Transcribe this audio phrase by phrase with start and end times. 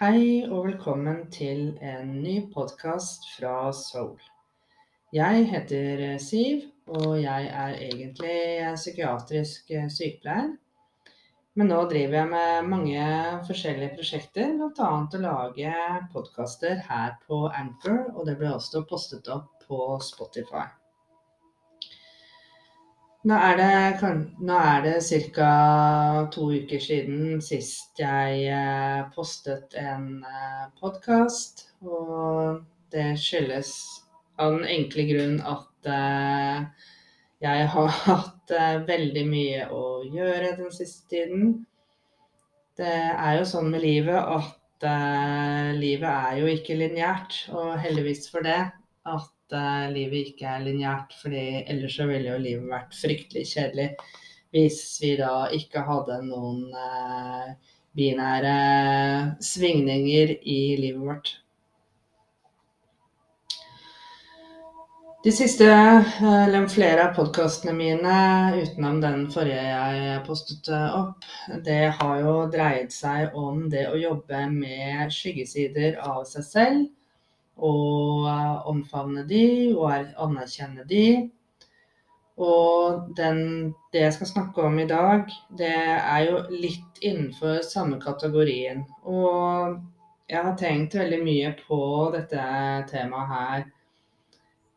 [0.00, 4.14] Hei og velkommen til en ny podkast fra Soul.
[5.12, 9.68] Jeg heter Siv, og jeg er egentlig psykiatrisk
[9.98, 10.48] sykepleier.
[11.52, 13.04] Men nå driver jeg med mange
[13.50, 14.90] forskjellige prosjekter, bl.a.
[15.04, 15.76] å lage
[16.16, 20.64] podkaster her på Anchor, og det ble også postet opp på Spotify.
[23.28, 24.12] Nå er det,
[24.48, 24.94] nå det
[25.36, 25.48] ca.
[26.32, 31.66] to uker siden sist jeg eh, postet en eh, podkast.
[31.84, 32.62] Og
[32.94, 33.74] det skyldes
[34.40, 36.86] av den enkle grunn at eh,
[37.44, 38.54] jeg har hatt
[38.88, 41.52] veldig mye å gjøre den siste tiden.
[42.80, 44.88] Det er jo sånn med livet at
[45.76, 48.62] livet er jo ikke lineært, og heldigvis for det.
[49.04, 53.90] At uh, livet ikke er lineært, fordi ellers så ville jo livet vært fryktelig kjedelig
[54.50, 57.52] hvis vi da ikke hadde noen uh,
[57.94, 58.56] binære
[59.42, 61.30] svingninger i livet vårt.
[65.24, 65.66] De siste,
[66.24, 68.12] eller flere av podkastene mine,
[68.56, 71.26] utenom den forrige jeg postet opp,
[71.66, 76.88] det har jo dreid seg om det å jobbe med skyggesider av seg selv
[77.60, 79.44] og omfavne de
[79.76, 79.92] og
[80.24, 81.04] anerkjenne de.
[82.40, 83.40] Og den,
[83.92, 85.26] det jeg skal snakke om i dag,
[85.58, 88.86] det er jo litt innenfor samme kategorien.
[89.04, 89.76] Og
[90.30, 91.80] jeg har tenkt veldig mye på
[92.14, 92.44] dette
[92.88, 93.64] temaet her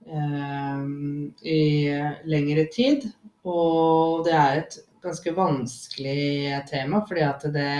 [0.09, 0.81] eh,
[1.53, 1.61] i
[2.27, 3.07] lengre tid.
[3.47, 7.71] Og det er et ganske vanskelig tema, fordi at det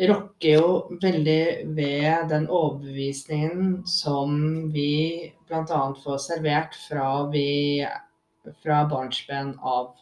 [0.00, 0.68] rokker jo
[1.02, 4.38] veldig ved den overbevisningen som
[4.72, 5.82] vi bl.a.
[6.04, 7.84] får servert fra, vi,
[8.64, 9.92] fra barnsben av.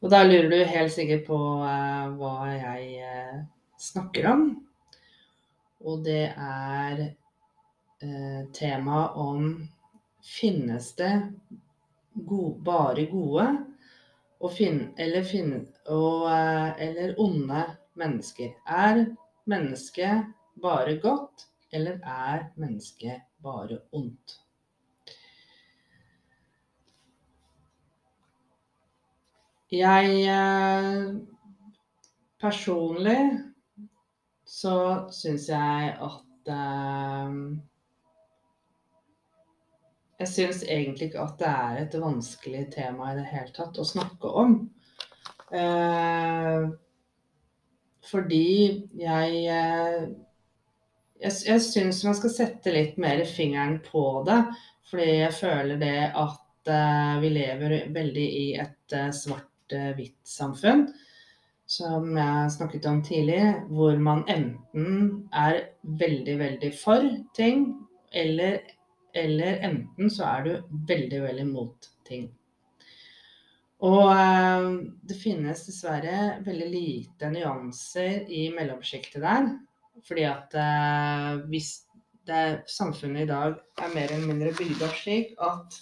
[0.00, 3.40] Og da lurer du helt sikkert på eh, hva jeg eh,
[3.80, 4.46] snakker om.
[5.84, 7.02] Og det er
[8.04, 9.50] eh, temaet om
[10.24, 11.14] finnes det
[12.12, 13.48] gode, bare gode
[14.40, 17.64] og finne, eller, finne, og, eh, eller onde
[17.94, 18.54] mennesker.
[18.66, 19.04] Er
[19.46, 20.30] mennesket
[20.62, 24.38] bare godt, eller er mennesket bare ondt?
[29.70, 31.14] Jeg eh,
[32.40, 33.20] Personlig
[34.46, 37.34] så syns jeg at eh,
[40.20, 43.86] jeg syns egentlig ikke at det er et vanskelig tema i det hele tatt å
[43.88, 44.56] snakke om.
[45.50, 46.66] Eh,
[48.10, 48.50] fordi
[49.00, 50.02] jeg eh,
[51.20, 54.38] Jeg, jeg syns man skal sette litt mer fingeren på det.
[54.88, 60.86] Fordi jeg føler det at eh, vi lever veldig i et eh, svart-hvitt-samfunn.
[61.70, 67.04] Som jeg snakket om tidligere, hvor man enten er veldig, veldig for
[67.36, 67.68] ting,
[68.10, 68.58] eller
[69.16, 72.28] eller enten så er du veldig, veldig mot ting.
[73.86, 74.70] Og eh,
[75.08, 79.52] det finnes dessverre veldig lite nyanser i mellomsjiktet der.
[80.06, 81.72] Fordi at eh, hvis
[82.28, 85.80] det, samfunnet i dag er mer eller mindre bygd opp slik at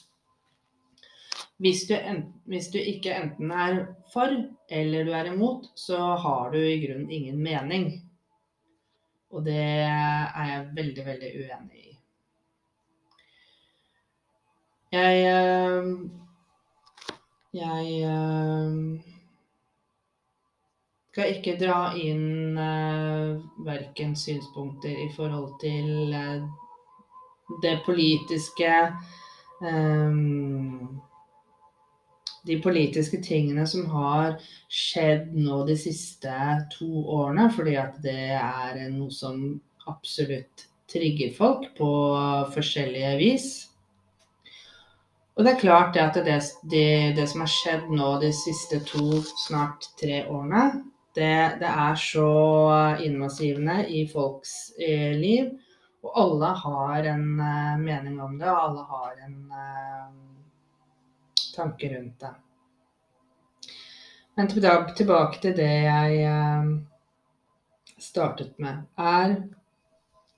[1.58, 3.80] hvis du, en, hvis du, ikke enten er
[4.12, 4.30] for
[4.70, 7.88] eller du er imot, så har du i grunnen ingen mening.
[9.34, 11.97] Og det er jeg veldig, veldig uenig i.
[14.92, 15.88] Jeg eh,
[17.52, 19.00] Jeg eh,
[21.12, 26.14] skal ikke dra inn uh, verken synspunkter i forhold til
[27.64, 28.72] det politiske
[32.48, 34.38] De politiske tingene som har
[34.70, 36.32] skjedd nå de siste
[36.78, 39.58] to årene, fordi at det er noe som
[39.90, 41.90] absolutt trigger folk på
[42.54, 43.67] forskjellige vis.
[45.38, 48.80] Og det er klart det at det, det, det, som har skjedd nå de siste
[48.82, 50.64] to, snart tre årene,
[51.14, 52.30] det, det er så
[53.06, 55.52] invasivende i folks eh, liv.
[56.02, 60.10] Og alle har en eh, mening om det, og alle har en eh,
[61.54, 62.34] tanke rundt det.
[64.38, 66.68] Men tilbake til det jeg uh,
[67.98, 68.84] startet med.
[68.94, 69.32] Er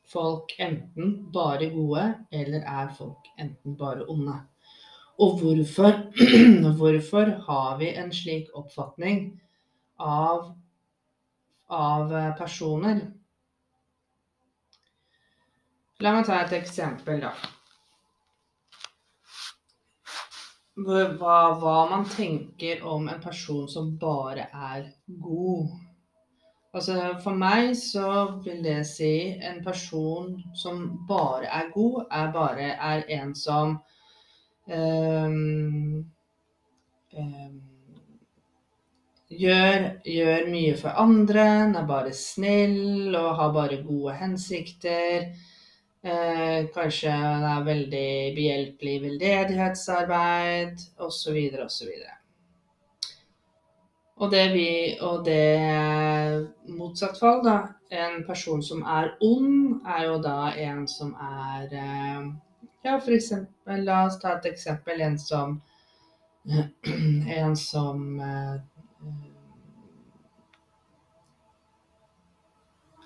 [0.09, 4.39] folk enten bare gode, eller er folk enten bare onde?
[5.21, 6.01] Og hvorfor,
[6.79, 9.25] hvorfor har vi en slik oppfatning
[10.01, 10.53] av,
[11.69, 13.03] av personer?
[16.01, 17.35] La meg ta et eksempel, da.
[20.81, 24.87] Hva, hva, man tenker om en person som bare er
[25.21, 25.75] god.
[26.73, 28.07] Altså for meg så
[28.47, 29.13] vil det si
[29.45, 35.00] en person som bare er god, er bare er en som um,
[39.41, 45.31] gjør, gjør, mye for andre, den er bare snill og har bare gode hensikter.
[46.01, 51.37] Eh, kanskje den er veldig behjelpelig i veldedighetsarbeid osv.
[51.67, 51.91] osv.
[54.21, 54.71] Og det, vi,
[55.01, 57.59] og det motsatt fall, da.
[57.91, 62.31] En person som er ond, er jo da en som er eh,
[62.85, 65.01] Ja, for eksempel, la oss ta et eksempel.
[65.05, 65.59] En som
[67.41, 68.61] En som eh,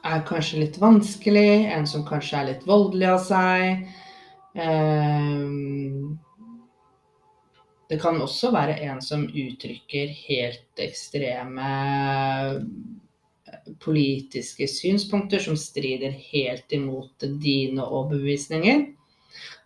[0.05, 3.87] er kanskje litt vanskelig, en som kanskje er litt voldelig av seg.
[4.55, 6.19] Um,
[7.89, 11.71] det kan også være en som uttrykker helt ekstreme
[13.81, 18.87] politiske synspunkter som strider helt imot dine overbevisninger.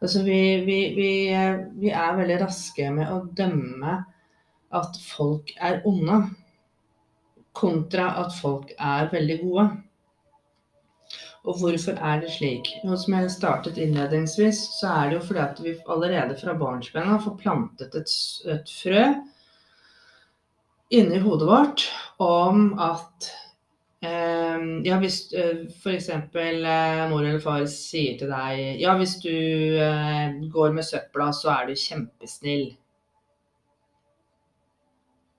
[0.03, 1.11] Altså vi, vi, vi,
[1.81, 3.99] vi, er veldig raske med å dømme
[4.75, 6.23] at folk er onde,
[7.59, 9.69] kontra at folk er veldig gode.
[11.49, 12.69] Og hvorfor er det slik?
[12.85, 17.09] Nå som jeg startet innledningsvis, så er det jo fordi at vi allerede fra barnsben
[17.09, 18.15] har plantet et,
[18.53, 19.05] et frø
[20.91, 21.85] inni hodet vårt
[22.25, 23.29] om at
[24.05, 26.09] eh, ja, hvis eh, f.eks.
[26.09, 31.53] Eh, mor eller far sier til deg ja, hvis du eh, går med søpla, så
[31.55, 32.71] er du kjempesnill.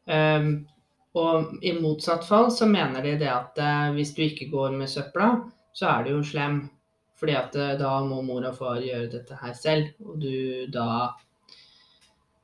[0.10, 0.52] Um,
[1.18, 4.92] og i motsatt fall så mener de det at eh, hvis du ikke går med
[4.92, 5.32] søpla,
[5.74, 6.62] så er du jo slem.
[7.20, 10.90] Fordi at eh, da må mor og far gjøre dette her selv, og du da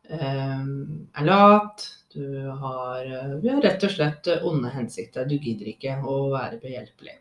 [0.09, 1.91] eh, er lat.
[2.15, 3.03] Du har,
[3.44, 5.27] du har rett og slett onde hensikter.
[5.27, 7.18] Du gidder ikke å være behjelpelig.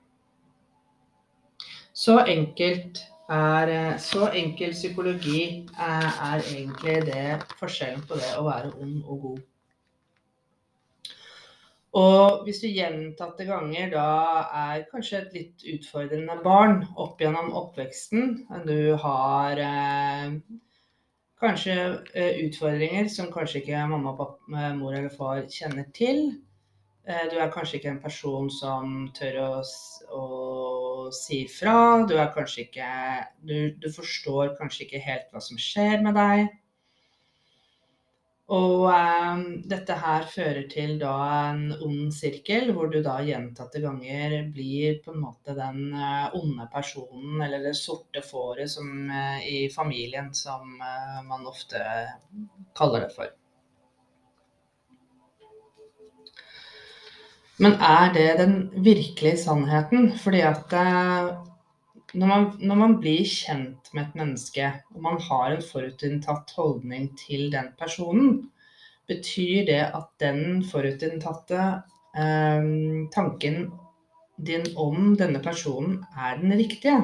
[1.95, 3.03] Så enkelt
[3.33, 9.21] er Så enkel psykologi er, er egentlig det forskjellen på det å være ond og
[9.23, 9.43] god.
[11.95, 14.09] Og hvis du gjentatte ganger da
[14.65, 18.33] er kanskje et litt utfordrende barn opp gjennom oppveksten,
[18.67, 20.35] du har eh,
[21.45, 21.77] kanskje
[22.15, 26.25] eh, utfordringer som kanskje ikke mamma, pappa, eh, mor eller far kjenner til.
[27.07, 29.49] Eh, du er kanskje ikke en person som tør å,
[30.19, 30.27] å
[31.15, 31.77] si fra.
[32.09, 32.17] Du
[32.65, 32.91] ikke
[33.45, 36.49] du, du forstår kanskje ikke helt hva som skjer med deg.
[38.53, 41.15] Og eh, dette her fører til da
[41.49, 46.67] en ond sirkel, hvor du da gjentatte ganger blir på en måte den eh, onde
[46.73, 51.81] personen, eller det sorte fåret som eh, i familien, som eh, man ofte
[52.77, 53.33] kaller det for.
[57.65, 58.55] Men er det den
[58.85, 60.11] virkelige sannheten?
[60.21, 61.33] Fordi at eh,
[62.15, 67.09] når man, når man, blir kjent med et menneske, og man har en forutinntatt holdning
[67.19, 68.37] til den personen,
[69.11, 71.61] betyr det at den forutinntatte
[72.17, 72.71] eh,
[73.15, 73.67] tanken
[74.47, 76.97] din om denne personen er den riktige?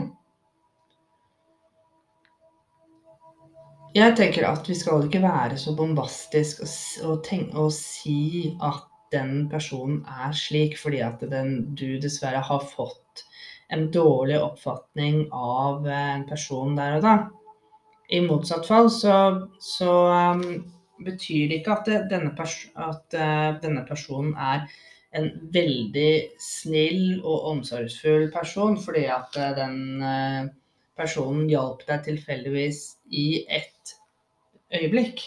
[3.95, 6.71] Jeg tenker at vi skal ikke være så bombastisk og,
[7.09, 12.69] og, tenk, og si at den personen er slik fordi at den, du dessverre har
[12.71, 13.25] fått
[13.71, 17.15] en dårlig oppfatning av eh, en person der og da.
[18.11, 19.17] I motsatt fall så,
[19.63, 19.93] så
[20.35, 20.45] um,
[21.07, 24.65] betyr det ikke at, det, denne, pers at uh, denne personen er
[25.15, 26.11] en veldig
[26.43, 30.51] snill og omsorgsfull person, fordi at uh, den uh,
[30.99, 32.83] personen hjalp deg tilfeldigvis
[33.15, 33.95] i ett
[34.75, 35.23] øyeblikk.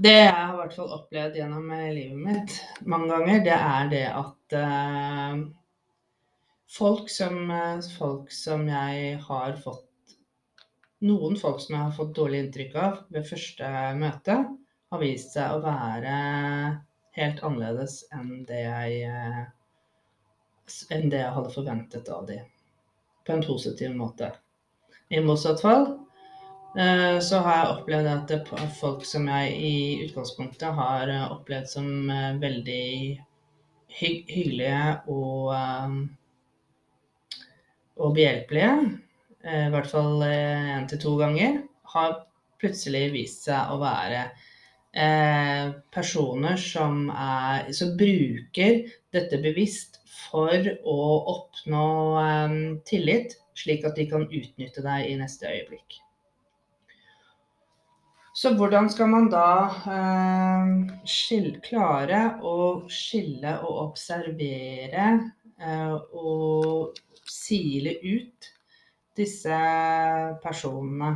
[0.00, 2.54] Det jeg har hvert fall opplevd gjennom eh, livet mitt
[2.88, 5.42] mange ganger, det er det at uh,
[6.72, 9.88] folk, som, uh, folk som jeg har fått
[11.02, 13.68] Noen folk som jeg har fått dårlig inntrykk av ved første
[13.98, 14.36] møte,
[14.94, 16.12] har vist seg å være
[17.18, 19.42] helt annerledes enn det jeg, uh,
[20.94, 22.46] enn det jeg hadde forventet av dem.
[23.26, 24.30] På en positiv måte.
[25.10, 26.11] I motsatt fall Eh,
[26.72, 29.72] så har jeg opplevd at folk som jeg i
[30.06, 32.84] utgangspunktet har eh, opplevd som eh, veldig
[33.92, 35.50] hygg hyggelige og,
[38.00, 38.70] og behjelpelige,
[39.44, 41.58] i hvert fall én til to ganger,
[41.92, 42.14] har
[42.62, 44.22] plutselig vist seg å være
[45.92, 48.80] personer som, er, som bruker
[49.12, 51.02] dette bevisst for å
[51.34, 51.84] oppnå
[52.88, 56.00] tillit, slik at de kan utnytte deg i neste øyeblikk.
[58.34, 59.48] Så hvordan skal man da
[59.92, 60.68] eh,
[61.04, 62.54] skille, klare å
[62.88, 65.08] skille og observere
[65.60, 66.96] eh, og
[67.28, 68.48] sile ut
[69.20, 69.58] disse
[70.40, 71.12] personene?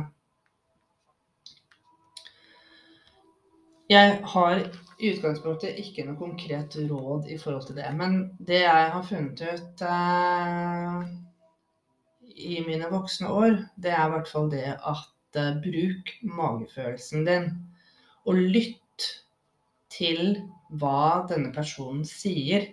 [3.89, 7.89] Jeg har i utgangspunktet ikke noe konkret råd i forhold til det.
[7.97, 11.03] Men det jeg har funnet ut eh,
[12.45, 17.49] i mine voksne år, det er i hvert fall det at eh, bruk magefølelsen din.
[18.27, 19.07] Og lytt
[19.91, 20.37] til
[20.79, 22.69] hva denne personen sier.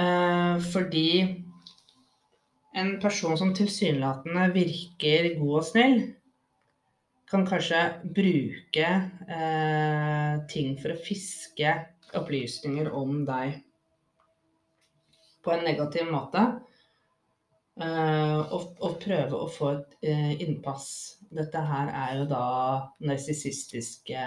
[0.00, 1.10] Eh, fordi
[2.80, 6.00] en person som tilsynelatende virker god og snill,
[7.30, 7.80] kan kanskje
[8.16, 8.86] bruke
[9.30, 11.74] eh, ting for å fiske
[12.18, 13.60] opplysninger om deg
[15.44, 16.42] på en negativ måte.
[17.80, 20.88] Eh, og, prøve å få et eh, innpass.
[21.32, 22.46] Dette her er jo da
[23.06, 24.24] narsissistiske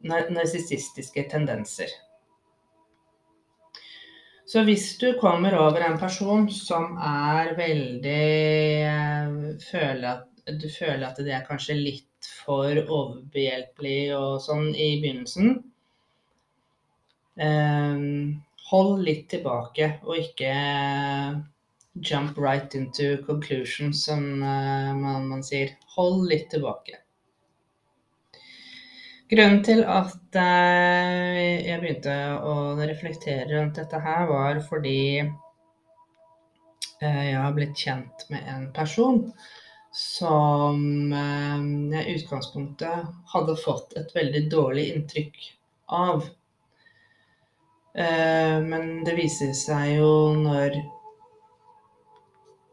[0.00, 1.92] narsissistiske tendenser.
[4.48, 8.24] Så hvis du kommer over en person som er veldig
[8.88, 9.36] eh,
[9.68, 15.58] føler at du føler at det er kanskje litt for overbehjelpelig og sånn i begynnelsen.
[17.40, 20.52] Um, hold litt tilbake, og ikke
[22.06, 25.74] jump right into conclusion, som uh, man, man, sier.
[25.96, 27.00] Hold litt tilbake.
[29.30, 35.00] Grunnen til at uh, jeg begynte å reflektere rundt dette her, var fordi
[37.00, 39.22] jeg har blitt kjent med en person
[39.90, 41.62] som eh,
[41.94, 45.40] jeg i utgangspunktet hadde fått et veldig dårlig inntrykk
[45.96, 46.28] av.
[47.94, 50.76] Eh, men det viser seg jo når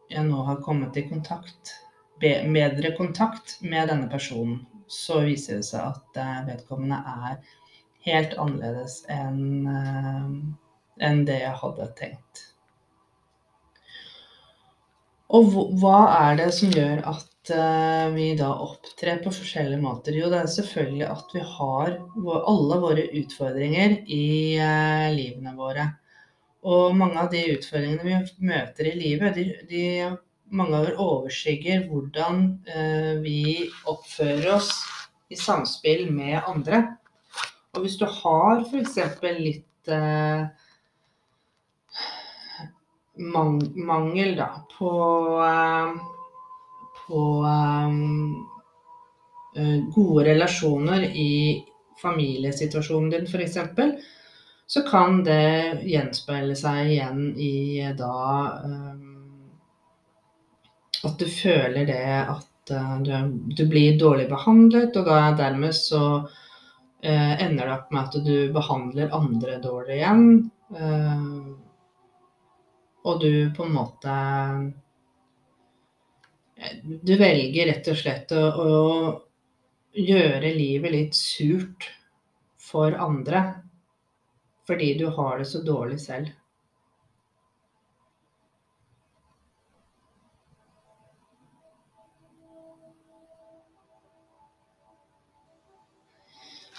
[0.08, 1.74] jeg nå har kommet i kontakt,
[2.22, 7.40] bedre kontakt med denne personen, så viser det seg at eh, vedkommende er
[8.08, 9.68] helt annerledes enn
[11.04, 12.44] enn det jeg hadde tenkt.
[15.28, 17.37] Og hva er det som gjør at eh,
[18.14, 20.16] vi da opptrer på forskjellige måter?
[20.18, 21.96] Jo, det er selvfølgelig at vi har
[22.52, 24.28] alle våre utfordringer i
[24.60, 25.88] eh, livene våre.
[26.68, 29.84] Og mange av de utfordringene vi møter i livet, de, de
[30.52, 33.42] mange ganger overskygger hvordan eh, vi
[33.88, 34.72] oppfører oss
[35.30, 36.84] i samspill med andre.
[37.76, 38.98] Og hvis du har f.eks.
[39.38, 40.48] litt eh,
[43.18, 44.92] mangel da, på,
[45.44, 46.17] eh,
[47.08, 48.48] på um,
[49.96, 51.64] gode relasjoner i
[52.02, 53.58] familiesituasjonen din f.eks.,
[54.68, 58.18] så kan det gjenspeile seg igjen i da
[58.68, 59.16] um,
[61.08, 62.74] at du føler det at
[63.08, 66.02] du, blir dårlig behandlet, og da dermed så
[67.00, 70.26] ender det opp med at du behandler andre dårlig igjen.
[73.08, 74.18] Og du på en måte
[77.02, 81.90] Du velger rett og slett å, å gjøre livet litt surt
[82.62, 83.44] for andre
[84.68, 86.34] fordi du har det så dårlig selv.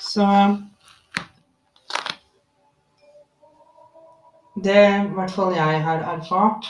[0.08, 0.26] Så
[4.64, 6.66] Det i hvert fall jeg har erfart,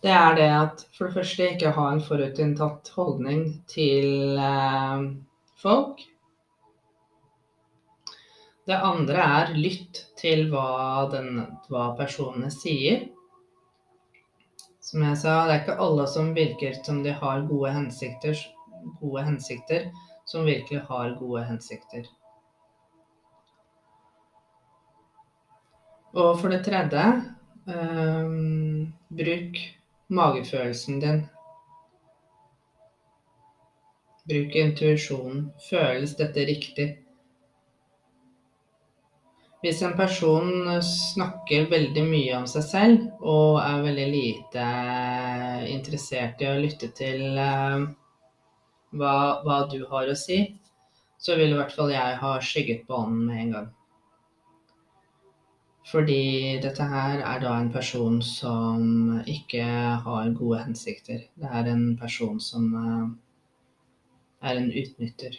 [0.00, 5.02] det er det at for det første ikke ha en forutinntatt holdning til eh,
[5.60, 6.00] folk.
[8.64, 13.08] Det andre er lytt til hva, den, hva personene sier.
[14.80, 18.40] Som jeg sa, det er ikke alle som virker som de har gode hensikter,
[19.02, 19.90] gode hensikter
[20.24, 22.08] som virkelig har gode hensikter.
[26.16, 27.04] Og for det tredje
[27.70, 28.32] eh,
[29.20, 29.60] bruk
[30.10, 31.20] magefølelsen din.
[34.30, 35.46] Bruk intuisjonen.
[35.70, 36.88] Føles dette riktig?
[39.60, 44.68] Hvis en person snakker veldig mye om seg selv og er veldig lite
[45.68, 47.84] interessert i å lytte til uh,
[48.96, 50.40] hva, hva, du har å si,
[51.20, 53.68] så vil i hvert fall jeg ha skygget på ånden med en gang.
[55.90, 59.64] Fordi dette her er da en person som ikke
[60.04, 61.24] har gode hensikter.
[61.34, 63.06] Det er en person som eh,
[64.46, 65.38] er en utnytter.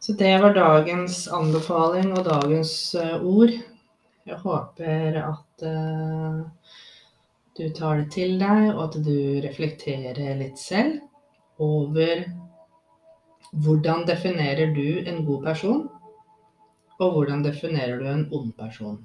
[0.00, 3.52] Så det var dagens anbefaling og dagens eh, ord.
[4.28, 6.42] Jeg håper at uh,
[7.56, 11.00] du tar det til deg, og at du reflekterer litt selv
[11.60, 12.22] over
[13.50, 15.88] hvordan definerer du en god person,
[17.00, 18.98] og hvordan definerer du en ond person.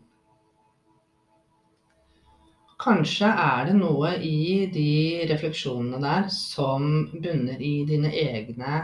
[2.81, 8.81] Kanskje er det noe i de refleksjonene der som bunner i dine egne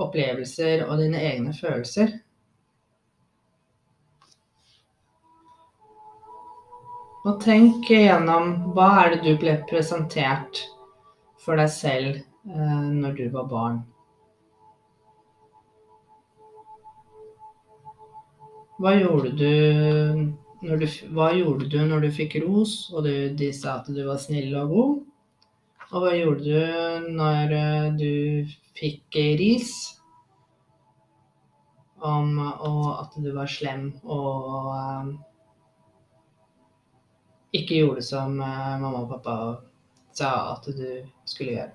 [0.00, 2.14] opplevelser og dine egne følelser.
[7.24, 10.60] Og tenk gjennom hva er det du ble presentert
[11.40, 13.82] for deg selv eh, når du var barn.
[18.82, 19.50] Hva gjorde du
[20.64, 24.00] når du, hva gjorde du når du fikk ros, og du, de sa at du
[24.06, 24.94] var snill og god?
[25.92, 29.74] Og hva gjorde du når eh, du fikk ris
[32.04, 35.14] om at du var slem og um,
[37.54, 39.36] ikke gjorde som eh, mamma og pappa
[40.14, 40.88] sa at du
[41.24, 41.72] skulle gjøre.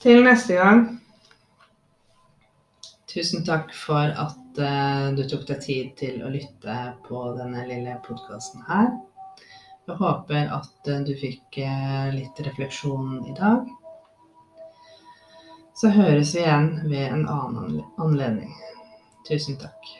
[0.00, 0.86] Til neste gang
[3.16, 6.74] Tusen takk for at uh, du tok deg tid til å lytte
[7.06, 8.90] på denne lille podkasten her.
[9.88, 13.70] Jeg håper at uh, du fikk uh, litt refleksjon i dag.
[15.80, 18.52] Så høres vi igjen ved en annen anledning.
[19.24, 19.96] Tusen takk.